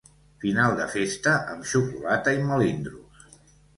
[0.43, 3.29] Final de festa amb xocolata i melindros.